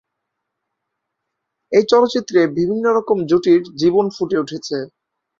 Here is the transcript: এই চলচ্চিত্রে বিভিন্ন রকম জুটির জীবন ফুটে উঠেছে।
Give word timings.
এই 1.71 1.85
চলচ্চিত্রে 1.89 2.39
বিভিন্ন 2.57 2.85
রকম 2.97 3.17
জুটির 3.29 3.61
জীবন 3.75 4.05
ফুটে 4.09 4.37
উঠেছে। 4.39 4.77